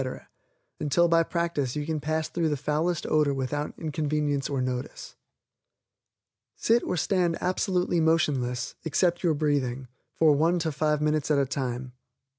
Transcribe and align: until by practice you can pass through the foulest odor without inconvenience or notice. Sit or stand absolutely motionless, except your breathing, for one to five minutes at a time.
until 0.79 1.07
by 1.07 1.21
practice 1.21 1.75
you 1.75 1.85
can 1.85 1.99
pass 1.99 2.27
through 2.27 2.49
the 2.49 2.57
foulest 2.57 3.05
odor 3.05 3.31
without 3.35 3.75
inconvenience 3.77 4.49
or 4.49 4.59
notice. 4.59 5.15
Sit 6.55 6.81
or 6.81 6.97
stand 6.97 7.37
absolutely 7.39 7.99
motionless, 7.99 8.73
except 8.83 9.21
your 9.21 9.35
breathing, 9.35 9.89
for 10.15 10.31
one 10.33 10.57
to 10.57 10.71
five 10.71 11.01
minutes 11.03 11.29
at 11.29 11.37
a 11.37 11.45
time. 11.45 11.91